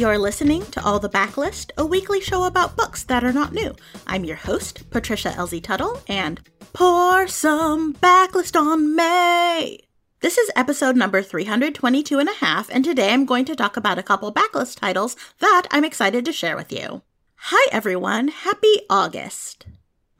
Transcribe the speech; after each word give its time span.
You're 0.00 0.16
listening 0.16 0.64
to 0.70 0.82
All 0.82 0.98
the 0.98 1.10
Backlist, 1.10 1.72
a 1.76 1.84
weekly 1.84 2.22
show 2.22 2.44
about 2.44 2.74
books 2.74 3.02
that 3.04 3.22
are 3.22 3.34
not 3.34 3.52
new. 3.52 3.76
I'm 4.06 4.24
your 4.24 4.36
host, 4.36 4.88
Patricia 4.88 5.28
Elzie 5.32 5.62
Tuttle, 5.62 6.00
and 6.08 6.40
pour 6.72 7.28
some 7.28 7.92
backlist 7.92 8.58
on 8.58 8.96
me. 8.96 9.80
This 10.20 10.38
is 10.38 10.50
episode 10.56 10.96
number 10.96 11.20
322 11.20 12.18
and 12.18 12.30
a 12.30 12.32
half, 12.32 12.70
and 12.70 12.82
today 12.82 13.12
I'm 13.12 13.26
going 13.26 13.44
to 13.44 13.54
talk 13.54 13.76
about 13.76 13.98
a 13.98 14.02
couple 14.02 14.32
backlist 14.32 14.80
titles 14.80 15.16
that 15.40 15.66
I'm 15.70 15.84
excited 15.84 16.24
to 16.24 16.32
share 16.32 16.56
with 16.56 16.72
you. 16.72 17.02
Hi 17.34 17.68
everyone, 17.70 18.28
happy 18.28 18.80
August. 18.88 19.66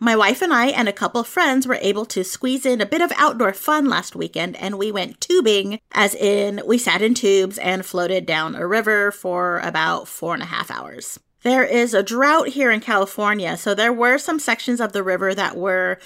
My 0.02 0.16
wife 0.16 0.40
and 0.40 0.50
I 0.50 0.68
and 0.68 0.88
a 0.88 0.94
couple 0.94 1.22
friends 1.24 1.66
were 1.66 1.78
able 1.82 2.06
to 2.06 2.24
squeeze 2.24 2.64
in 2.64 2.80
a 2.80 2.86
bit 2.86 3.02
of 3.02 3.12
outdoor 3.18 3.52
fun 3.52 3.86
last 3.86 4.16
weekend 4.16 4.56
and 4.56 4.78
we 4.78 4.90
went 4.90 5.20
tubing, 5.20 5.78
as 5.92 6.14
in 6.14 6.62
we 6.64 6.78
sat 6.78 7.02
in 7.02 7.12
tubes 7.12 7.58
and 7.58 7.84
floated 7.84 8.24
down 8.24 8.54
a 8.54 8.66
river 8.66 9.12
for 9.12 9.58
about 9.58 10.08
four 10.08 10.32
and 10.32 10.42
a 10.42 10.46
half 10.46 10.70
hours. 10.70 11.20
There 11.42 11.64
is 11.64 11.92
a 11.92 12.02
drought 12.02 12.48
here 12.48 12.70
in 12.70 12.80
California, 12.80 13.58
so 13.58 13.74
there 13.74 13.92
were 13.92 14.16
some 14.16 14.38
sections 14.38 14.80
of 14.80 14.94
the 14.94 15.02
river 15.02 15.34
that 15.34 15.54
were 15.54 15.98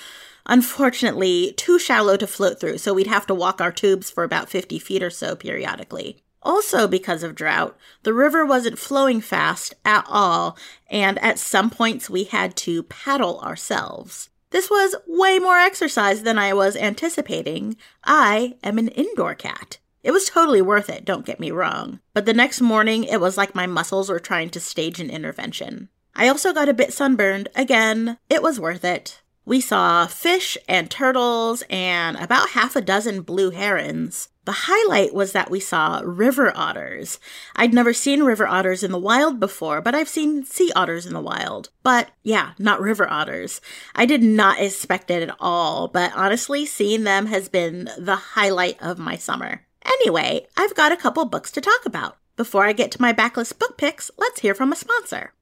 unfortunately 0.45 1.55
too 1.57 1.79
shallow 1.79 2.17
to 2.17 2.27
float 2.27 2.59
through, 2.59 2.79
so 2.79 2.95
we'd 2.95 3.07
have 3.07 3.29
to 3.29 3.35
walk 3.35 3.61
our 3.61 3.71
tubes 3.71 4.11
for 4.11 4.25
about 4.25 4.49
50 4.49 4.81
feet 4.81 5.05
or 5.05 5.11
so 5.11 5.37
periodically. 5.37 6.24
Also, 6.45 6.87
because 6.87 7.23
of 7.23 7.35
drought, 7.35 7.77
the 8.03 8.13
river 8.13 8.45
wasn't 8.45 8.79
flowing 8.79 9.21
fast 9.21 9.75
at 9.85 10.05
all, 10.09 10.59
and 10.91 11.19
at 11.21 11.39
some 11.39 11.71
points 11.71 12.11
we 12.11 12.25
had 12.25 12.55
to 12.55 12.83
paddle 12.85 13.41
ourselves. 13.41 14.29
This 14.51 14.71
was 14.71 14.95
way 15.07 15.39
more 15.39 15.59
exercise 15.59 16.23
than 16.23 16.39
I 16.39 16.53
was 16.53 16.77
anticipating. 16.77 17.77
I 18.05 18.57
am 18.63 18.79
an 18.79 18.89
indoor 18.89 19.35
cat. 19.35 19.79
It 20.05 20.13
was 20.13 20.29
totally 20.29 20.61
worth 20.61 20.91
it, 20.91 21.07
don't 21.07 21.25
get 21.25 21.41
me 21.41 21.51
wrong. 21.51 22.01
But 22.13 22.27
the 22.27 22.35
next 22.35 22.61
morning, 22.61 23.05
it 23.05 23.21
was 23.21 23.39
like 23.39 23.55
my 23.55 23.67
muscles 23.67 24.11
were 24.11 24.21
trying 24.21 24.51
to 24.51 24.61
stage 24.61 25.01
an 25.01 25.09
intervention. 25.09 25.89
I 26.15 26.29
also 26.29 26.53
got 26.53 26.69
a 26.69 26.75
bit 26.75 26.93
sunburned. 26.93 27.49
Again, 27.57 28.19
it 28.29 28.43
was 28.43 28.61
worth 28.61 28.85
it. 28.85 29.23
We 29.47 29.61
saw 29.61 30.07
fish 30.07 30.57
and 30.69 30.91
turtles 30.91 31.65
and 31.69 32.17
about 32.19 32.51
half 32.51 32.77
a 32.77 32.81
dozen 32.81 33.23
blue 33.23 33.51
herons. 33.51 34.29
The 34.45 34.53
highlight 34.53 35.15
was 35.15 35.33
that 35.33 35.51
we 35.51 35.59
saw 35.59 36.03
river 36.05 36.53
otters. 36.55 37.19
I'd 37.57 37.73
never 37.73 37.95
seen 37.95 38.25
river 38.25 38.47
otters 38.47 38.83
in 38.83 38.93
the 38.93 38.99
wild 38.99 39.41
before, 39.41 39.81
but 39.81 39.95
I've 39.95 40.09
seen 40.09 40.45
sea 40.45 40.71
otters 40.77 41.07
in 41.07 41.15
the 41.15 41.21
wild. 41.21 41.71
But 41.83 42.11
yeah, 42.23 42.53
not 42.59 42.81
river 42.81 43.11
otters. 43.11 43.63
I 43.95 44.05
did 44.05 44.23
not 44.23 44.61
expect 44.61 45.11
it 45.11 45.23
at 45.23 45.35
all, 45.41 45.89
but 45.89 46.13
honestly, 46.15 46.67
seeing 46.67 47.05
them 47.05 47.27
has 47.27 47.49
been 47.49 47.89
the 47.99 48.17
highlight 48.17 48.77
of 48.83 48.99
my 48.99 49.17
summer. 49.17 49.63
Anyway, 49.83 50.47
I've 50.59 50.75
got 50.75 50.93
a 50.93 50.97
couple 50.97 51.25
books 51.25 51.51
to 51.53 51.63
talk 51.63 51.87
about. 51.87 52.19
Before 52.37 52.67
I 52.67 52.73
get 52.73 52.91
to 52.93 53.03
my 53.03 53.13
backlist 53.15 53.59
book 53.59 53.79
picks, 53.79 54.11
let's 54.19 54.41
hear 54.41 54.55
from 54.55 54.73
a 54.73 54.77
sponsor. 54.77 55.33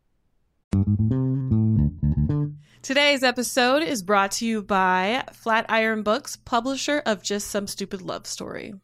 Today's 2.83 3.23
episode 3.23 3.83
is 3.83 4.03
brought 4.03 4.33
to 4.33 4.47
you 4.47 4.63
by 4.63 5.25
Flatiron 5.33 6.03
Books, 6.03 6.37
publisher 6.37 7.03
of 7.07 7.23
Just 7.23 7.49
Some 7.49 7.67
Stupid 7.67 8.03
Love 8.03 8.27
Story. 8.27 8.75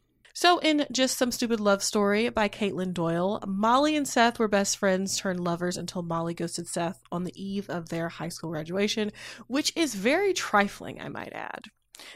So, 0.41 0.59
in 0.59 0.85
Just 0.89 1.17
Some 1.17 1.33
Stupid 1.33 1.59
Love 1.59 1.83
Story 1.83 2.29
by 2.29 2.47
Katelyn 2.47 2.93
Doyle, 2.93 3.43
Molly 3.45 3.97
and 3.97 4.07
Seth 4.07 4.39
were 4.39 4.47
best 4.47 4.77
friends 4.77 5.17
turned 5.17 5.41
lovers 5.41 5.75
until 5.75 6.01
Molly 6.01 6.33
ghosted 6.33 6.65
Seth 6.65 7.03
on 7.11 7.25
the 7.25 7.33
eve 7.35 7.69
of 7.69 7.89
their 7.89 8.07
high 8.07 8.29
school 8.29 8.51
graduation, 8.51 9.11
which 9.47 9.73
is 9.75 9.95
very 9.95 10.31
trifling, 10.31 11.01
I 11.01 11.09
might 11.09 11.33
add. 11.33 11.65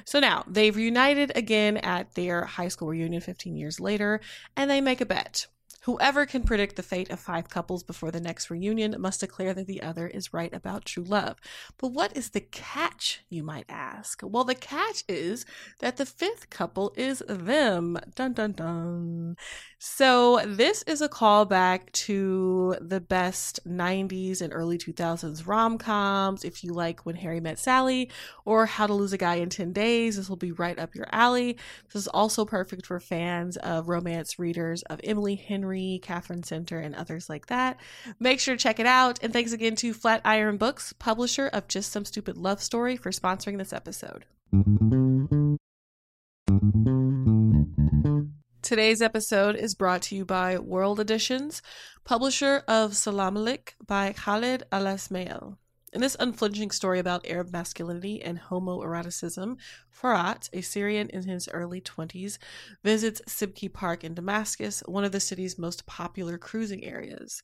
So 0.06 0.22
now 0.22 0.46
they've 0.48 0.74
reunited 0.74 1.34
again 1.36 1.76
at 1.76 2.16
their 2.16 2.46
high 2.46 2.70
school 2.70 2.88
reunion 2.88 3.20
15 3.20 3.58
years 3.58 3.82
later, 3.82 4.22
and 4.56 4.72
they 4.72 4.80
make 4.80 5.02
a 5.02 5.06
bet. 5.06 5.48
Whoever 5.84 6.26
can 6.26 6.44
predict 6.44 6.78
the 6.78 6.84
fate 6.84 7.10
of 7.10 7.20
five 7.20 7.50
couples 7.50 7.84
before 7.84 8.10
the 8.10 8.22
next 8.22 8.50
reunion 8.50 8.96
must 9.00 9.20
declare 9.20 9.54
that 9.54 9.68
the 9.68 9.82
other 9.82 10.08
is 10.08 10.34
right 10.34 10.54
about 10.54 10.86
true 10.86 11.04
love. 11.04 11.38
But 11.78 11.90
what 11.90 12.16
is 12.16 12.30
the 12.30 12.40
catch, 12.40 13.22
you 13.30 13.44
might 13.44 13.66
ask? 13.68 14.22
Well, 14.24 14.46
the 14.46 14.56
catch 14.56 15.04
is 15.10 15.46
that 15.80 15.98
the 15.98 16.06
fifth 16.06 16.50
couple 16.50 16.94
is 16.96 17.22
them. 17.28 18.00
Dun 18.16 18.32
dun 18.32 18.54
dun. 18.54 19.36
So, 19.86 20.40
this 20.46 20.82
is 20.84 21.02
a 21.02 21.10
callback 21.10 21.92
to 21.92 22.78
the 22.80 23.02
best 23.02 23.60
90s 23.68 24.42
and 24.42 24.54
early 24.54 24.78
2000s 24.78 25.46
rom 25.46 25.78
coms. 25.78 26.46
If 26.46 26.64
you 26.64 26.72
like 26.72 27.06
When 27.06 27.18
Harry 27.18 27.42
Met 27.42 27.60
Sally 27.60 28.10
or 28.46 28.66
How 28.66 28.88
to 28.88 28.94
Lose 28.94 29.12
a 29.12 29.18
Guy 29.18 29.36
in 29.36 29.50
10 29.50 29.74
Days, 29.74 30.16
this 30.16 30.30
will 30.30 30.38
be 30.38 30.54
right 30.54 30.80
up 30.80 30.96
your 30.96 31.08
alley. 31.12 31.58
This 31.92 32.04
is 32.04 32.08
also 32.08 32.46
perfect 32.46 32.86
for 32.86 33.02
fans 33.02 33.58
of 33.58 33.90
romance 33.90 34.40
readers 34.40 34.84
of 34.84 35.02
Emily 35.04 35.36
Henry, 35.36 36.00
Katherine 36.02 36.44
Center, 36.44 36.80
and 36.80 36.96
others 36.96 37.28
like 37.28 37.48
that. 37.48 37.78
Make 38.22 38.40
sure 38.40 38.56
to 38.56 38.64
check 38.64 38.80
it 38.80 38.86
out. 38.86 39.20
And 39.22 39.34
thanks 39.34 39.52
again 39.52 39.76
to 39.76 39.94
Flatiron 39.94 40.56
Books, 40.56 40.94
publisher 40.94 41.48
of 41.48 41.68
Just 41.68 41.92
Some 41.92 42.06
Stupid 42.06 42.38
Love 42.38 42.64
Story, 42.64 42.96
for 42.96 43.12
sponsoring 43.12 43.58
this 43.58 43.74
episode. 43.74 44.24
Today's 48.64 49.02
episode 49.02 49.58
is 49.58 49.76
brought 49.76 50.04
to 50.04 50.16
you 50.16 50.24
by 50.24 50.58
World 50.58 50.98
Editions, 50.98 51.62
publisher 52.06 52.64
of 52.66 52.92
Selamlik 52.92 53.74
by 53.86 54.14
Khaled 54.14 54.64
Alesmael. 54.72 55.58
In 55.92 56.00
this 56.00 56.16
unflinching 56.18 56.72
story 56.72 56.98
about 56.98 57.28
Arab 57.28 57.52
masculinity 57.52 58.22
and 58.22 58.40
homoeroticism, 58.40 59.58
Furat, 59.94 60.50
a 60.54 60.62
Syrian 60.62 61.10
in 61.10 61.24
his 61.24 61.50
early 61.50 61.82
20s, 61.82 62.38
visits 62.86 63.22
Sibki 63.28 63.72
Park 63.72 64.06
in 64.06 64.14
Damascus, 64.14 64.82
one 64.86 65.04
of 65.04 65.12
the 65.12 65.20
city's 65.20 65.60
most 65.60 65.86
popular 65.86 66.38
cruising 66.38 66.86
areas. 66.86 67.44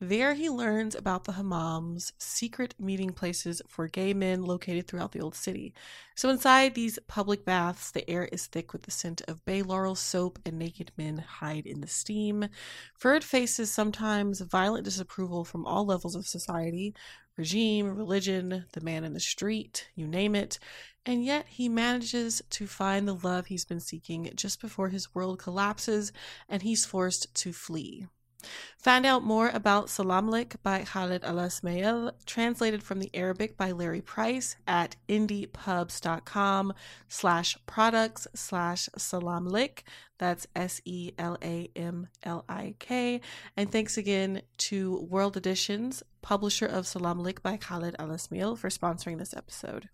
There 0.00 0.34
he 0.34 0.48
learns 0.48 0.94
about 0.94 1.24
the 1.24 1.32
hammams, 1.32 2.12
secret 2.18 2.72
meeting 2.78 3.10
places 3.10 3.60
for 3.66 3.88
gay 3.88 4.14
men 4.14 4.44
located 4.44 4.86
throughout 4.86 5.10
the 5.10 5.20
old 5.20 5.34
city. 5.34 5.74
So 6.14 6.30
inside 6.30 6.76
these 6.76 7.00
public 7.08 7.44
baths, 7.44 7.90
the 7.90 8.08
air 8.08 8.26
is 8.26 8.46
thick 8.46 8.72
with 8.72 8.82
the 8.82 8.92
scent 8.92 9.22
of 9.26 9.44
bay 9.44 9.60
laurel 9.60 9.96
soap 9.96 10.38
and 10.46 10.56
naked 10.56 10.92
men 10.96 11.18
hide 11.18 11.66
in 11.66 11.80
the 11.80 11.88
steam. 11.88 12.48
Ferd 12.94 13.24
faces 13.24 13.72
sometimes 13.72 14.40
violent 14.40 14.84
disapproval 14.84 15.44
from 15.44 15.66
all 15.66 15.84
levels 15.84 16.14
of 16.14 16.28
society, 16.28 16.94
regime, 17.36 17.96
religion, 17.96 18.66
the 18.74 18.80
man 18.80 19.02
in 19.02 19.14
the 19.14 19.20
street, 19.20 19.88
you 19.96 20.06
name 20.06 20.36
it. 20.36 20.60
And 21.06 21.24
yet 21.24 21.46
he 21.48 21.68
manages 21.68 22.40
to 22.50 22.68
find 22.68 23.08
the 23.08 23.16
love 23.16 23.46
he's 23.46 23.64
been 23.64 23.80
seeking 23.80 24.30
just 24.36 24.60
before 24.60 24.90
his 24.90 25.12
world 25.12 25.40
collapses 25.40 26.12
and 26.48 26.62
he's 26.62 26.86
forced 26.86 27.34
to 27.34 27.52
flee. 27.52 28.06
Find 28.78 29.04
out 29.04 29.24
more 29.24 29.48
about 29.48 29.86
Selamlik 29.86 30.56
by 30.62 30.84
Khaled 30.84 31.22
Alesmael, 31.22 32.12
translated 32.26 32.82
from 32.82 33.00
the 33.00 33.10
Arabic 33.12 33.56
by 33.56 33.72
Leri 33.72 34.04
Price 34.04 34.56
at 34.66 34.96
indiepubs.com 35.08 36.72
slash 37.08 37.58
products 37.66 38.28
slash 38.34 38.88
Selamlik. 38.96 39.80
That's 40.18 40.46
S 40.54 40.80
E 40.84 41.12
L 41.18 41.36
A 41.42 41.70
M 41.74 42.08
L 42.22 42.44
I 42.48 42.74
K. 42.78 43.20
And 43.56 43.70
thanks 43.70 43.96
again 43.96 44.42
to 44.58 45.00
World 45.08 45.36
Editions, 45.36 46.02
publisher 46.22 46.66
of 46.66 46.84
Selamlik 46.84 47.42
by 47.42 47.56
Khaled 47.56 47.96
Alesmael, 47.98 48.56
for 48.56 48.68
sponsoring 48.68 49.18
this 49.18 49.34
episode. 49.34 49.88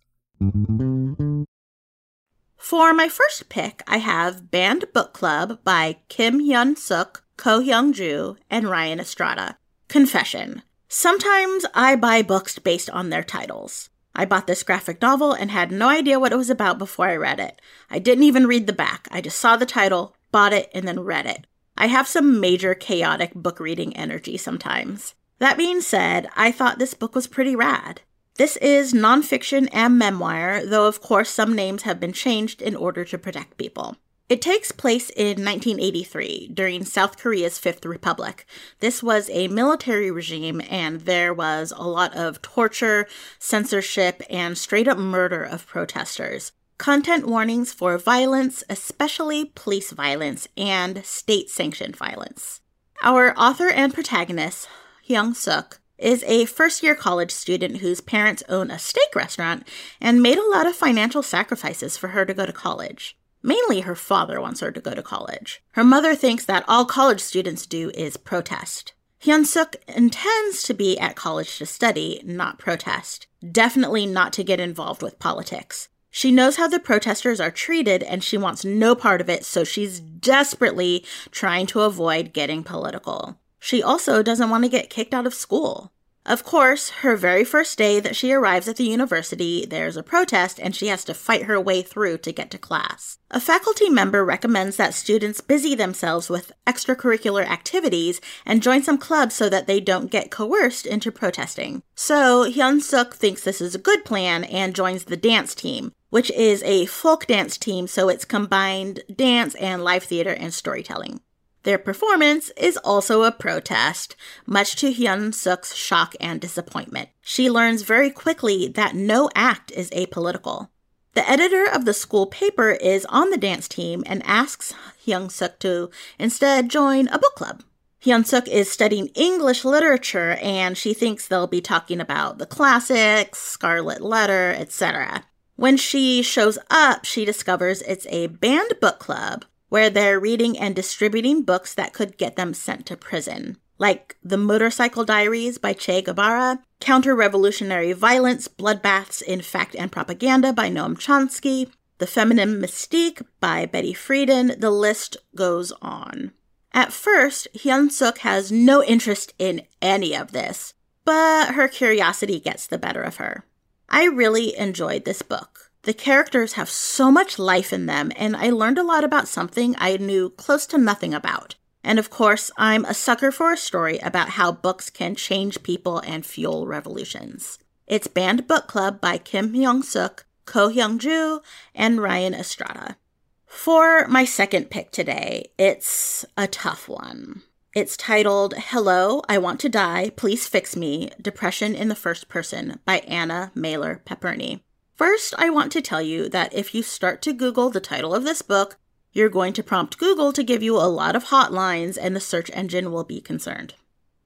For 2.65 2.95
my 2.95 3.11
first 3.11 3.51
pick, 3.51 3.83
I 3.87 3.99
have 3.99 4.51
Banned 4.51 4.91
Book 4.95 5.13
Club 5.13 5.59
by 5.65 5.99
Kim 6.09 6.41
Hyun 6.41 6.79
Sook, 6.79 7.23
Ko 7.37 7.61
Hyung 7.61 7.93
Ju, 7.93 8.39
and 8.49 8.71
Ryan 8.71 9.01
Estrada. 9.01 9.59
Confession. 9.89 10.63
Sometimes 10.89 11.67
I 11.75 11.95
buy 11.95 12.23
books 12.23 12.59
based 12.59 12.89
on 12.89 13.11
their 13.11 13.23
titles. 13.23 13.91
I 14.17 14.25
bought 14.25 14.47
this 14.47 14.63
graphic 14.63 15.03
novel 15.03 15.35
and 15.35 15.51
had 15.51 15.71
no 15.71 15.91
idea 15.91 16.19
what 16.19 16.33
it 16.33 16.39
was 16.39 16.49
about 16.49 16.79
before 16.79 17.07
I 17.07 17.17
read 17.17 17.39
it. 17.39 17.61
I 17.91 17.99
didn't 17.99 18.25
even 18.25 18.47
read 18.47 18.67
the 18.67 18.73
back. 18.73 19.09
I 19.11 19.21
just 19.21 19.39
saw 19.39 19.59
the 19.59 19.67
title, 19.67 20.17
bought 20.33 20.55
it, 20.55 20.71
and 20.73 20.89
then 20.89 21.01
read 21.01 21.27
it. 21.27 21.47
I 21.77 21.89
have 21.89 22.09
some 22.09 22.41
major 22.41 22.75
chaotic 22.75 23.35
book 23.35 23.61
reading 23.61 23.95
energy 23.95 24.39
sometimes. 24.39 25.15
That 25.39 25.59
being 25.59 25.83
said, 25.83 26.31
I 26.35 26.51
thought 26.51 26.79
this 26.79 26.95
book 26.95 27.15
was 27.15 27.27
pretty 27.27 27.55
rad. 27.55 28.01
This 28.37 28.57
is 28.57 28.93
nonfiction 28.93 29.69
and 29.73 29.97
memoir, 29.97 30.67
though 30.67 30.89
of 30.89 31.01
course 31.01 31.31
some 31.31 31.55
names 31.55 31.83
have 31.83 32.01
been 32.01 32.13
changed 32.13 32.61
in 32.61 32.75
order 32.75 33.05
to 33.05 33.17
protect 33.17 33.59
people. 33.59 33.97
It 34.29 34.43
takes 34.43 34.73
place 34.73 35.09
in 35.11 35.45
1983 35.45 36.51
during 36.53 36.85
South 36.85 37.17
Korea's 37.17 37.61
Fifth 37.61 37.87
Republic. 37.87 38.45
This 38.81 39.05
was 39.05 39.31
a 39.31 39.47
military 39.47 40.11
regime, 40.11 40.61
and 40.69 41.03
there 41.03 41.33
was 41.33 41.73
a 41.77 41.87
lot 41.87 42.17
of 42.17 42.43
torture, 42.43 43.07
censorship, 43.39 44.21
and 44.29 44.59
straight 44.59 44.89
up 44.89 44.99
murder 44.99 45.45
of 45.45 45.69
protesters. 45.69 46.51
Content 46.77 47.29
warnings 47.29 47.73
for 47.73 47.99
violence, 47.99 48.65
especially 48.69 49.53
police 49.55 49.93
violence 49.93 50.49
and 50.57 51.05
state 51.05 51.51
sanctioned 51.51 51.95
violence. 51.95 52.63
Our 53.01 53.33
author 53.39 53.69
and 53.69 53.95
protagonist, 53.95 54.69
Hyun 55.09 55.37
Sook, 55.37 55.79
is 56.05 56.23
a 56.25 56.45
first 56.45 56.83
year 56.83 56.95
college 56.95 57.31
student 57.31 57.79
whose 57.79 58.03
parents 58.03 58.43
own 58.49 58.71
a 58.71 58.79
steak 58.79 59.17
restaurant 59.17 59.67
and 60.01 60.23
made 60.23 60.37
a 60.37 60.51
lot 60.51 60.67
of 60.67 60.77
financial 60.77 61.23
sacrifices 61.23 61.97
for 61.97 62.09
her 62.09 62.27
to 62.27 62.35
go 62.35 62.45
to 62.45 62.53
college. 62.53 63.17
Mainly, 63.43 63.81
her 63.81 63.97
father 63.97 64.41
wants 64.41 64.61
her 64.61 64.71
to 64.71 64.81
go 64.81 64.95
to 64.95 65.03
college. 65.03 65.63
Her 65.73 65.85
mother 65.85 66.15
thinks 66.15 66.45
that 66.45 66.65
all 66.69 66.85
college 66.85 67.21
students 67.21 67.67
do 67.67 67.91
is 67.95 68.19
protest. 68.19 68.93
Hyun 69.23 69.47
Sook 69.47 69.77
intends 69.89 70.63
to 70.65 70.75
be 70.75 70.99
at 70.99 71.17
college 71.17 71.57
to 71.57 71.65
study, 71.65 72.21
not 72.25 72.59
protest. 72.59 73.27
Definitely 73.51 74.05
not 74.05 74.35
to 74.35 74.45
get 74.45 74.61
involved 74.61 75.03
with 75.03 75.19
politics. 75.19 75.89
She 76.11 76.31
knows 76.31 76.57
how 76.57 76.69
the 76.69 76.79
protesters 76.79 77.41
are 77.41 77.51
treated 77.51 78.03
and 78.03 78.23
she 78.23 78.37
wants 78.37 78.65
no 78.65 78.95
part 78.95 79.23
of 79.23 79.31
it, 79.31 79.45
so 79.45 79.65
she's 79.65 80.01
desperately 80.01 81.05
trying 81.31 81.67
to 81.69 81.81
avoid 81.81 82.35
getting 82.35 82.63
political. 82.63 83.41
She 83.59 83.83
also 83.83 84.23
doesn't 84.23 84.51
want 84.51 84.65
to 84.65 84.69
get 84.69 84.91
kicked 84.91 85.15
out 85.15 85.27
of 85.27 85.33
school. 85.33 85.91
Of 86.27 86.43
course, 86.43 86.89
her 87.03 87.17
very 87.17 87.45
first 87.45 87.77
day 87.77 88.01
that 88.01 88.17
she 88.17 88.33
arrives 88.33 88.67
at 88.67 88.77
the 88.77 88.85
university, 88.85 89.67
there's 89.67 89.99
a 89.99 90.03
protest 90.03 90.59
and 90.59 90.75
she 90.75 90.87
has 90.87 91.05
to 91.05 91.13
fight 91.13 91.43
her 91.43 91.61
way 91.61 91.83
through 91.83 92.19
to 92.19 92.33
get 92.33 92.51
to 92.53 92.59
class. 92.59 93.19
A 93.31 93.39
faculty 93.39 93.91
member 93.91 94.25
recommends 94.25 94.77
that 94.77 94.95
students 94.95 95.43
busy 95.43 95.75
themselves 95.75 96.31
with 96.31 96.53
extracurricular 96.67 97.45
activities 97.45 98.23
and 98.47 98.63
join 98.63 98.83
some 98.83 98.97
clubs 98.97 99.35
so 99.35 99.51
that 99.51 99.67
they 99.67 99.81
don't 99.81 100.11
get 100.11 100.31
coerced 100.31 100.87
into 100.87 101.13
protesting. 101.13 101.83
So, 101.95 102.51
Hyun 102.51 102.81
Sook 102.81 103.15
thinks 103.15 103.45
this 103.45 103.61
is 103.61 103.75
a 103.75 103.79
good 103.79 104.07
plan 104.07 104.45
and 104.45 104.75
joins 104.75 105.05
the 105.05 105.19
dance 105.19 105.55
team, 105.55 105.93
which 106.09 106.31
is 106.31 106.63
a 106.63 106.87
folk 106.87 107.27
dance 107.27 107.59
team, 107.59 107.87
so 107.87 108.09
it's 108.09 108.25
combined 108.25 109.03
dance 109.15 109.55
and 109.57 109.85
live 109.85 110.05
theater 110.05 110.33
and 110.33 110.55
storytelling. 110.55 111.21
Their 111.65 111.79
performance 111.79 112.51
is 112.59 112.77
also 112.77 113.23
a 113.23 113.33
protest, 113.33 114.17
much 114.47 114.77
to 114.77 114.93
Hyun 114.93 115.35
Sook's 115.35 115.75
shock 115.75 116.15
and 116.21 116.39
disappointment. 116.39 117.09
She 117.23 117.51
learns 117.51 117.83
very 117.83 118.11
quickly 118.11 118.69
that 118.69 118.95
no 118.95 119.31
act 119.35 119.73
is 119.73 119.89
apolitical. 119.91 120.69
The 121.15 121.29
editor 121.29 121.65
of 121.65 121.87
the 121.87 121.95
school 121.95 122.27
paper 122.27 122.73
is 122.73 123.07
on 123.07 123.31
the 123.31 123.39
dance 123.39 123.67
team 123.67 124.03
and 124.05 124.23
asks 124.27 124.75
Hyun 125.07 125.31
Sook 125.31 125.59
to 125.61 125.91
instead 126.19 126.69
join 126.69 127.09
a 127.09 127.19
book 127.19 127.35
club. 127.35 127.63
Hyun 128.05 128.27
Sook 128.27 128.47
is 128.47 128.71
studying 128.71 129.07
English 129.15 129.65
literature 129.65 130.37
and 130.43 130.77
she 130.77 130.93
thinks 130.93 131.27
they'll 131.27 131.47
be 131.47 131.63
talking 131.63 131.99
about 131.99 132.37
the 132.37 132.47
classics, 132.47 133.39
Scarlet 133.39 134.03
Letter, 134.03 134.55
etc. 134.59 135.25
When 135.57 135.79
she 135.79 136.23
shows 136.23 136.59
up, 136.69 137.07
she 137.07 137.25
discovers 137.25 137.81
it's 137.83 138.07
a 138.11 138.27
banned 138.27 138.75
book 138.83 138.99
club 138.99 139.47
where 139.75 139.91
they're 139.91 140.21
reading 140.21 140.57
and 140.57 140.77
distributing 140.77 141.43
books 141.43 141.75
that 141.75 141.93
could 141.93 142.17
get 142.17 142.37
them 142.37 142.55
sent 142.55 142.87
to 142.87 142.97
prison, 142.97 143.57
like 143.77 144.17
The 144.23 144.37
Motorcycle 144.37 145.05
Diaries 145.05 145.59
by 145.59 145.73
Che 145.73 146.01
Guevara, 146.01 146.61
Counter 146.79 147.13
Revolutionary 147.13 147.93
Violence 147.93 148.47
Bloodbaths 148.47 149.21
in 149.21 149.41
Fact 149.43 149.75
and 149.75 149.91
Propaganda 149.91 150.53
by 150.53 150.71
Noam 150.71 150.95
Chomsky, 150.95 151.73
The 151.99 152.07
Feminine 152.07 152.61
Mystique 152.61 153.27
by 153.41 153.67
Betty 153.67 153.93
Friedan, 153.93 154.61
the 154.61 154.71
list 154.71 155.17
goes 155.35 155.73
on. 155.83 156.31
At 156.73 156.93
first, 156.93 157.49
Hyun 157.57 157.91
Sook 157.91 158.19
has 158.19 158.53
no 158.53 158.81
interest 158.81 159.35
in 159.41 159.63
any 159.83 160.15
of 160.15 160.31
this, 160.31 160.75
but 161.05 161.55
her 161.57 161.67
curiosity 161.67 162.39
gets 162.39 162.69
the 162.69 162.79
better 162.79 163.03
of 163.03 163.17
her. 163.17 163.45
I 163.89 164.05
really 164.05 164.57
enjoyed 164.57 165.05
this 165.05 165.23
book. 165.23 165.64
The 165.85 165.93
characters 165.93 166.55
have 166.55 166.71
so 166.71 167.11
much 167.11 167.39
life 167.39 167.71
in 167.71 167.85
them, 167.85 168.11
and 168.17 168.35
I 168.35 168.49
learned 168.49 168.79
a 168.79 168.83
lot 168.83 169.05
about 169.05 169.29
something 169.29 169.75
I 169.77 169.99
knew 169.99 170.31
close 170.31 170.65
to 170.69 170.79
nothing 170.79 171.13
about. 171.13 171.57
And 171.83 171.99
of 171.99 172.09
course, 172.09 172.51
I'm 172.57 172.87
a 172.87 172.95
sucker 172.95 173.31
for 173.31 173.53
a 173.53 173.59
story 173.59 173.99
about 173.99 174.31
how 174.31 174.51
books 174.51 174.89
can 174.89 175.15
change 175.15 175.63
people 175.63 175.99
and 175.99 176.25
fuel 176.25 176.67
revolutions. 176.67 177.59
It's 177.87 178.07
Banned 178.07 178.49
Book 178.49 178.67
Club 178.67 178.99
by 178.99 179.19
Kim 179.19 179.53
Hyun 179.53 179.85
Sook, 179.85 180.25
Ko 180.47 180.71
Hyung 180.71 180.97
Ju, 180.97 181.43
and 181.75 182.01
Ryan 182.01 182.33
Estrada. 182.33 182.97
For 183.45 184.09
my 184.09 184.25
second 184.25 184.71
pick 184.71 184.91
today, 184.91 185.51
it's 185.59 186.25
a 186.39 186.47
tough 186.47 186.89
one. 186.89 187.43
It's 187.75 187.99
titled 187.99 188.55
Hello, 188.57 189.21
I 189.29 189.37
Want 189.37 189.61
to 189.61 189.69
Die, 189.69 190.13
Please 190.17 190.49
Fix 190.49 190.77
Me 190.77 191.11
Depression 191.21 191.75
in 191.75 191.89
the 191.89 191.95
First 191.95 192.31
Person 192.31 192.81
by 192.87 193.01
Anna 193.01 193.53
Mehler 193.55 194.03
Paperny. 194.05 194.61
First, 194.97 195.35
I 195.39 195.51
want 195.51 195.73
to 195.73 195.83
tell 195.83 196.03
you 196.03 196.29
that 196.29 196.55
if 196.55 196.75
you 196.75 196.83
start 196.83 197.21
to 197.23 197.33
Google 197.33 197.69
the 197.69 197.81
title 197.81 198.15
of 198.15 198.25
this 198.25 198.43
book, 198.43 198.77
you're 199.13 199.29
going 199.29 199.53
to 199.55 199.63
prompt 199.63 199.99
Google 199.99 200.33
to 200.33 200.43
give 200.43 200.63
you 200.63 200.77
a 200.77 200.87
lot 200.87 201.17
of 201.17 201.27
hotlines 201.27 201.99
and 202.01 202.15
the 202.15 202.21
search 202.21 202.51
engine 202.53 202.93
will 202.93 203.05
be 203.05 203.21
concerned. 203.21 203.75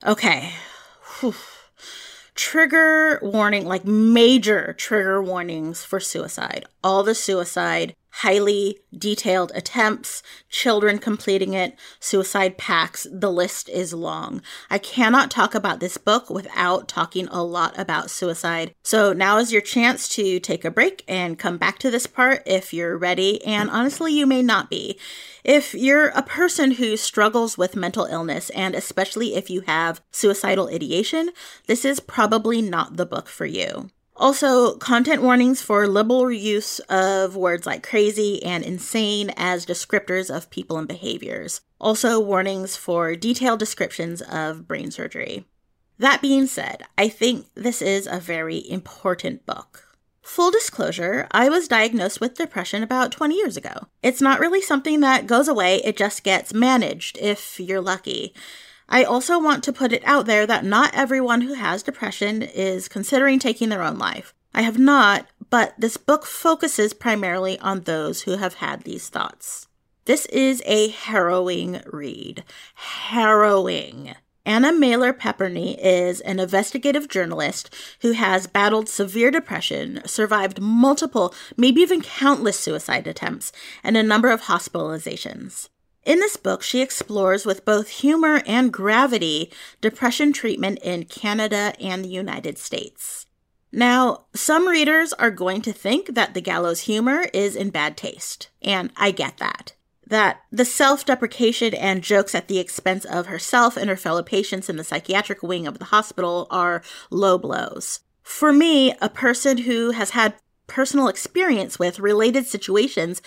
Okay. 0.05 0.53
Whew. 1.21 1.35
Trigger 2.35 3.19
warning, 3.23 3.65
like 3.65 3.85
major 3.85 4.75
trigger 4.75 5.23
warnings 5.23 5.85
for 5.85 6.01
suicide. 6.01 6.67
All 6.85 7.03
the 7.03 7.15
suicide 7.15 7.95
highly 8.11 8.79
detailed 8.97 9.53
attempts, 9.55 10.23
children 10.49 10.99
completing 10.99 11.55
it, 11.55 11.77
suicide 12.01 12.59
pacts. 12.59 13.07
The 13.11 13.31
list 13.31 13.69
is 13.69 13.93
long. 13.93 14.43
I 14.71 14.79
cannot 14.79 15.31
talk 15.31 15.55
about 15.55 15.81
this 15.81 15.99
book 15.99 16.31
without 16.31 16.89
talking 16.89 17.29
a 17.29 17.43
lot 17.43 17.79
about 17.79 18.11
suicide. 18.11 18.75
So 18.83 19.13
now 19.13 19.39
is 19.39 19.53
your 19.53 19.63
chance 19.63 20.09
to 20.11 20.41
take 20.41 20.65
a 20.65 20.71
break 20.71 21.05
and 21.07 21.39
come 21.39 21.59
back 21.59 21.79
to 21.81 21.91
this 21.91 22.07
part 22.07 22.43
if 22.47 22.73
you're 22.73 22.97
ready. 22.97 23.45
And 23.45 23.71
honestly, 23.71 24.13
you 24.13 24.27
may 24.27 24.43
not 24.43 24.71
be. 24.71 24.99
If 25.45 25.75
you're 25.75 26.09
a 26.09 26.23
person 26.23 26.73
who 26.73 26.97
struggles 26.97 27.57
with 27.57 27.77
mental 27.77 28.05
illness, 28.07 28.51
and 28.51 28.75
especially 28.75 29.35
if 29.35 29.49
you 29.49 29.63
have 29.63 30.01
suicidal 30.11 30.69
ideation, 30.69 31.31
this 31.67 31.85
is 31.85 32.01
probably 32.01 32.61
not 32.61 32.97
the 32.97 33.07
book 33.07 33.29
for 33.29 33.47
you. 33.47 33.91
Also, 34.19 34.75
content 34.75 35.23
warnings 35.23 35.63
for 35.63 35.87
liberal 35.87 36.33
use 36.33 36.81
of 36.89 37.37
words 37.37 37.67
like 37.67 37.87
crazy 37.87 38.43
and 38.43 38.65
insane 38.65 39.31
as 39.37 39.65
descriptors 39.65 40.29
of 40.29 40.51
people 40.51 40.77
and 40.77 40.89
behaviors. 40.89 41.61
Also, 41.81 42.19
warnings 42.19 42.77
for 42.77 43.15
detailed 43.15 43.61
descriptions 43.61 44.21
of 44.23 44.67
brain 44.67 44.91
surgery. 44.91 45.45
That 45.99 46.21
being 46.21 46.47
said, 46.47 46.83
I 46.97 47.09
think 47.09 47.47
this 47.55 47.81
is 47.81 48.09
a 48.09 48.19
very 48.19 48.69
important 48.69 49.47
book. 49.47 49.85
Full 50.23 50.51
disclosure, 50.51 51.29
I 51.31 51.49
was 51.49 51.69
diagnosed 51.69 52.21
with 52.21 52.35
depression 52.35 52.83
about 52.83 53.13
20 53.13 53.37
years 53.37 53.57
ago. 53.57 53.87
It's 54.03 54.21
not 54.21 54.41
really 54.41 54.61
something 54.61 54.99
that 55.01 55.29
goes 55.29 55.47
away, 55.47 55.77
it 55.85 55.97
just 55.97 56.25
gets 56.25 56.53
managed 56.53 57.19
if 57.19 57.59
you're 57.61 57.81
lucky. 57.81 58.35
I 58.89 59.05
also 59.05 59.39
want 59.39 59.63
to 59.65 59.73
put 59.73 59.93
it 59.93 60.03
out 60.05 60.27
there 60.27 60.47
that 60.47 60.65
not 60.65 60.95
everyone 60.95 61.43
who 61.43 61.55
has 61.55 61.83
depression 61.83 62.43
is 62.43 62.89
considering 62.89 63.39
taking 63.39 63.69
their 63.69 63.83
own 63.83 63.99
life. 63.99 64.35
I 64.55 64.63
have 64.63 64.79
not, 64.79 65.27
but 65.51 65.75
this 65.79 65.97
book 65.97 66.25
focuses 66.25 66.95
primarily 66.95 67.59
on 67.59 67.83
those 67.83 68.23
who 68.23 68.39
have 68.39 68.55
had 68.55 68.83
these 68.83 69.09
thoughts. 69.09 69.67
This 70.07 70.25
is 70.27 70.63
a 70.65 70.89
harrowing 70.89 71.83
read. 71.87 72.43
Harrowing. 72.75 74.15
Anna 74.47 74.73
Mehler 74.73 75.13
Paperny 75.13 75.77
is 75.79 76.23
an 76.23 76.41
investigative 76.41 77.09
journalist 77.09 77.69
who 78.01 78.13
has 78.13 78.47
battled 78.47 78.89
severe 78.89 79.31
depression, 79.31 80.01
survived 80.07 80.63
multiple, 80.63 81.35
maybe 81.59 81.83
even 81.83 82.01
countless 82.01 82.59
suicide 82.59 83.07
attempts, 83.07 83.53
and 83.85 83.95
a 83.95 84.03
number 84.03 84.31
of 84.31 84.45
hospitalizations. 84.45 85.69
In 86.09 86.21
this 86.21 86.39
book, 86.39 86.63
she 86.63 86.81
explores 86.81 87.45
with 87.45 87.67
both 87.67 87.89
humor 87.89 88.41
and 88.47 88.73
gravity 88.73 89.53
depression 89.83 90.33
treatment 90.33 90.79
in 90.83 91.05
Canada 91.05 91.75
and 91.79 92.03
the 92.03 92.09
United 92.09 92.57
States. 92.57 93.27
Now, 93.71 94.25
some 94.35 94.67
readers 94.67 95.13
are 95.13 95.31
going 95.31 95.61
to 95.61 95.73
think 95.75 96.15
that 96.15 96.33
the 96.33 96.41
gallows 96.41 96.81
humor 96.81 97.27
is 97.35 97.55
in 97.55 97.69
bad 97.69 97.99
taste, 97.99 98.49
and 98.63 98.91
I 98.97 99.11
get 99.11 99.37
that. 99.37 99.75
That 100.07 100.41
the 100.51 100.65
self 100.65 101.05
deprecation 101.05 101.75
and 101.75 102.03
jokes 102.03 102.35
at 102.35 102.49
the 102.49 102.59
expense 102.59 103.05
of 103.05 103.27
herself 103.27 103.77
and 103.77 103.91
her 103.91 103.97
fellow 103.97 104.23
patients 104.23 104.71
in 104.71 104.77
the 104.77 104.85
psychiatric 104.85 105.43
wing 105.43 105.67
of 105.67 105.79
the 105.79 105.85
hospital 105.93 106.47
are 106.51 106.83
low 107.11 107.37
blows. 107.37 108.01
For 108.23 108.51
me, 108.51 108.95
a 109.03 109.11
person 109.11 109.59
who 109.59 109.91
has 109.91 110.11
had 110.11 110.37
personal 110.69 111.09
experience 111.09 111.79
with 111.79 112.01
related 112.01 112.47
situations, 112.47 113.21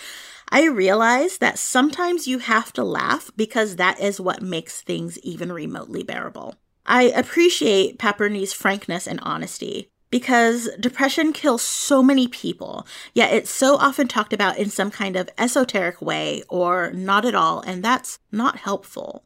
I 0.54 0.66
realize 0.66 1.38
that 1.38 1.58
sometimes 1.58 2.28
you 2.28 2.38
have 2.38 2.74
to 2.74 2.84
laugh 2.84 3.30
because 3.38 3.76
that 3.76 3.98
is 3.98 4.20
what 4.20 4.42
makes 4.42 4.82
things 4.82 5.18
even 5.20 5.50
remotely 5.50 6.02
bearable. 6.02 6.56
I 6.84 7.04
appreciate 7.04 7.98
Paperny's 7.98 8.52
frankness 8.52 9.06
and 9.06 9.18
honesty 9.22 9.88
because 10.10 10.68
depression 10.78 11.32
kills 11.32 11.62
so 11.62 12.02
many 12.02 12.28
people, 12.28 12.86
yet 13.14 13.32
it's 13.32 13.50
so 13.50 13.76
often 13.76 14.08
talked 14.08 14.34
about 14.34 14.58
in 14.58 14.68
some 14.68 14.90
kind 14.90 15.16
of 15.16 15.30
esoteric 15.38 16.02
way 16.02 16.42
or 16.50 16.92
not 16.92 17.24
at 17.24 17.34
all, 17.34 17.60
and 17.60 17.82
that's 17.82 18.18
not 18.30 18.58
helpful. 18.58 19.24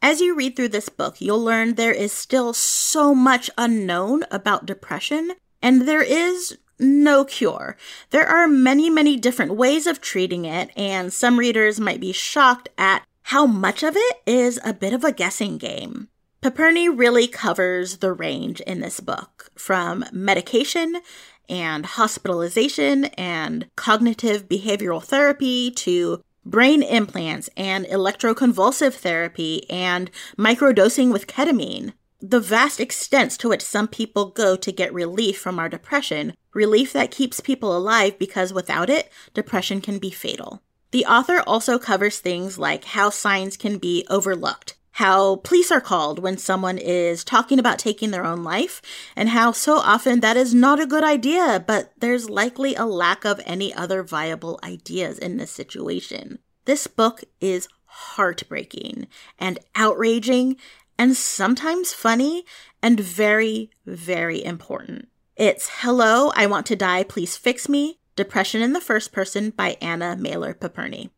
As 0.00 0.20
you 0.20 0.36
read 0.36 0.54
through 0.54 0.68
this 0.68 0.88
book, 0.88 1.20
you'll 1.20 1.42
learn 1.42 1.74
there 1.74 1.90
is 1.90 2.12
still 2.12 2.52
so 2.52 3.16
much 3.16 3.50
unknown 3.58 4.22
about 4.30 4.64
depression, 4.64 5.32
and 5.60 5.88
there 5.88 6.04
is 6.04 6.56
no 6.78 7.24
cure. 7.24 7.76
There 8.10 8.26
are 8.26 8.46
many, 8.48 8.90
many 8.90 9.16
different 9.16 9.54
ways 9.54 9.86
of 9.86 10.00
treating 10.00 10.44
it, 10.44 10.70
and 10.76 11.12
some 11.12 11.38
readers 11.38 11.80
might 11.80 12.00
be 12.00 12.12
shocked 12.12 12.68
at 12.78 13.04
how 13.22 13.46
much 13.46 13.82
of 13.82 13.96
it 13.96 14.16
is 14.26 14.58
a 14.64 14.72
bit 14.72 14.92
of 14.92 15.04
a 15.04 15.12
guessing 15.12 15.58
game. 15.58 16.08
Paperny 16.40 16.88
really 16.88 17.26
covers 17.26 17.98
the 17.98 18.12
range 18.12 18.60
in 18.60 18.80
this 18.80 19.00
book 19.00 19.50
from 19.56 20.04
medication 20.12 21.00
and 21.48 21.84
hospitalization 21.84 23.06
and 23.16 23.66
cognitive 23.76 24.48
behavioral 24.48 25.02
therapy 25.02 25.70
to 25.72 26.22
brain 26.46 26.82
implants 26.82 27.50
and 27.56 27.84
electroconvulsive 27.86 28.94
therapy 28.94 29.68
and 29.68 30.10
microdosing 30.38 31.12
with 31.12 31.26
ketamine. 31.26 31.92
The 32.20 32.40
vast 32.40 32.80
extents 32.80 33.36
to 33.38 33.48
which 33.48 33.62
some 33.62 33.88
people 33.88 34.30
go 34.30 34.56
to 34.56 34.72
get 34.72 34.92
relief 34.92 35.38
from 35.38 35.58
our 35.58 35.68
depression, 35.68 36.34
relief 36.52 36.92
that 36.92 37.10
keeps 37.10 37.40
people 37.40 37.76
alive 37.76 38.18
because 38.18 38.52
without 38.52 38.90
it, 38.90 39.10
depression 39.34 39.80
can 39.80 39.98
be 39.98 40.10
fatal. 40.10 40.62
The 40.90 41.04
author 41.06 41.42
also 41.46 41.78
covers 41.78 42.18
things 42.18 42.58
like 42.58 42.84
how 42.84 43.10
signs 43.10 43.56
can 43.56 43.78
be 43.78 44.06
overlooked 44.10 44.78
how 44.98 45.36
police 45.36 45.70
are 45.70 45.80
called 45.80 46.18
when 46.18 46.36
someone 46.36 46.76
is 46.76 47.22
talking 47.22 47.60
about 47.60 47.78
taking 47.78 48.10
their 48.10 48.26
own 48.26 48.42
life, 48.42 48.82
and 49.14 49.28
how 49.28 49.52
so 49.52 49.76
often 49.76 50.18
that 50.18 50.36
is 50.36 50.52
not 50.52 50.80
a 50.80 50.86
good 50.88 51.04
idea, 51.04 51.62
but 51.64 51.92
there's 51.98 52.28
likely 52.28 52.74
a 52.74 52.84
lack 52.84 53.24
of 53.24 53.40
any 53.46 53.72
other 53.72 54.02
viable 54.02 54.58
ideas 54.64 55.16
in 55.16 55.36
this 55.36 55.52
situation. 55.52 56.40
This 56.64 56.88
book 56.88 57.22
is 57.40 57.68
heartbreaking 57.84 59.06
and 59.38 59.60
outraging 59.76 60.56
and 60.98 61.16
sometimes 61.16 61.92
funny 61.92 62.44
and 62.82 62.98
very, 62.98 63.70
very 63.86 64.44
important. 64.44 65.08
It's 65.36 65.68
Hello, 65.80 66.32
I 66.34 66.46
Want 66.46 66.66
to 66.66 66.76
Die, 66.76 67.04
Please 67.04 67.36
Fix 67.36 67.68
Me 67.68 68.00
Depression 68.16 68.60
in 68.60 68.72
the 68.72 68.80
First 68.80 69.12
Person 69.12 69.50
by 69.50 69.76
Anna 69.80 70.16
Mehler 70.18 70.52
Paperny. 70.52 71.10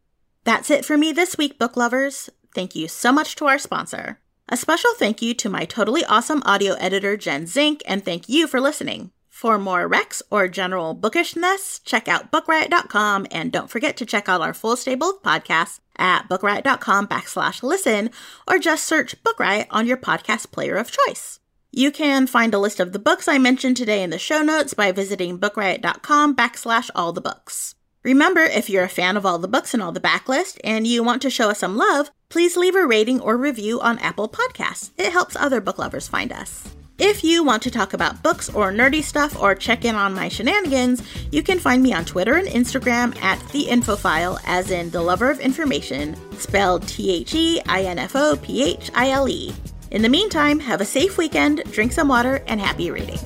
That's 0.45 0.71
it 0.71 0.85
for 0.85 0.99
me 0.99 1.13
this 1.13 1.39
week, 1.39 1.59
book 1.59 1.77
lovers. 1.77 2.29
Thank 2.55 2.75
you 2.75 2.89
so 2.89 3.13
much 3.13 3.37
to 3.37 3.47
our 3.47 3.59
sponsor. 3.59 4.21
A 4.49 4.57
special 4.57 4.91
thank 4.95 5.23
you 5.23 5.33
to 5.35 5.49
my 5.49 5.65
totally 5.65 6.05
awesome 6.05 6.43
audio 6.45 6.75
editor, 6.75 7.17
Jen 7.17 7.47
Zink, 7.47 7.83
and 7.87 8.05
thank 8.05 8.29
you 8.29 8.47
for 8.47 8.61
listening. 8.61 9.13
For 9.29 9.59
more 9.59 9.89
recs 9.89 10.21
or 10.31 10.49
general 10.49 10.93
bookishness, 10.93 11.79
check 11.79 12.09
out 12.09 12.31
bookriot.com 12.31 13.29
and 13.31 13.51
don't 13.51 13.71
forget 13.71 13.97
to 13.97 14.05
check 14.05 14.29
out 14.29 14.43
our 14.43 14.53
full 14.53 14.77
stable 14.77 15.11
of 15.11 15.23
podcasts 15.23 15.81
at 16.00 16.28
bookriot.com 16.28 17.07
backslash 17.07 17.62
listen 17.62 18.11
or 18.49 18.59
just 18.59 18.85
search 18.85 19.23
Book 19.23 19.38
Riot 19.38 19.69
on 19.71 19.87
your 19.87 19.97
podcast 19.97 20.50
player 20.50 20.76
of 20.76 20.90
choice. 20.90 21.38
You 21.71 21.92
can 21.92 22.26
find 22.26 22.52
a 22.52 22.59
list 22.59 22.80
of 22.80 22.92
the 22.92 22.99
books 22.99 23.28
I 23.28 23.38
mentioned 23.38 23.76
today 23.76 24.02
in 24.02 24.11
the 24.11 24.19
show 24.19 24.42
notes 24.42 24.75
by 24.75 24.90
visiting 24.90 25.38
bookriot.com 25.38 26.35
backslash 26.35 26.90
all 26.97 27.12
the 27.12 27.21
books. 27.21 27.76
Remember, 28.02 28.40
if 28.40 28.71
you're 28.71 28.85
a 28.85 28.88
fan 28.88 29.16
of 29.16 29.26
all 29.26 29.38
the 29.38 29.47
books 29.47 29.75
and 29.75 29.83
all 29.83 29.92
the 29.92 30.00
backlist 30.00 30.59
and 30.64 30.87
you 30.87 31.04
want 31.04 31.23
to 31.23 31.30
show 31.30 31.50
us 31.50 31.59
some 31.59 31.76
love, 31.76 32.11
please 32.28 32.57
leave 32.57 32.75
a 32.75 32.87
rating 32.87 33.21
or 33.21 33.37
review 33.37 33.80
on 33.80 33.99
Apple 33.99 34.28
Podcasts. 34.28 34.90
It 34.97 35.12
helps 35.12 35.37
other 35.37 35.61
book 35.61 35.78
lovers 35.78 36.09
find 36.09 36.33
us. 36.33 36.75
If 37.02 37.25
you 37.25 37.42
want 37.42 37.62
to 37.62 37.71
talk 37.71 37.95
about 37.95 38.23
books 38.23 38.50
or 38.50 38.71
nerdy 38.71 39.02
stuff 39.02 39.40
or 39.40 39.54
check 39.54 39.87
in 39.87 39.95
on 39.95 40.12
my 40.12 40.28
shenanigans, 40.28 41.02
you 41.33 41.42
can 41.42 41.59
find 41.59 41.83
me 41.83 41.95
on 41.95 42.04
Twitter 42.04 42.35
and 42.35 42.47
Instagram 42.47 43.16
at 43.23 43.40
the 43.52 43.69
Infophile, 43.69 44.38
as 44.45 44.71
in 44.71 44.90
the 44.90 45.00
lover 45.00 45.30
of 45.30 45.40
information, 45.40 46.14
spelled 46.38 46.87
T 46.87 47.11
H 47.11 47.35
E 47.35 47.59
I 47.66 47.85
N 47.85 47.99
F 47.99 48.14
O 48.14 48.37
P 48.37 48.62
H 48.62 48.90
I 48.95 49.12
L 49.12 49.26
E. 49.30 49.50
In 49.90 50.02
the 50.02 50.11
meantime, 50.11 50.61
have 50.61 50.83
a 50.83 50.85
safe 50.85 51.16
weekend, 51.16 51.62
drink 51.73 51.92
some 51.92 52.09
water, 52.09 52.45
and 52.47 52.61
happy 52.61 52.90
reading. 52.90 53.19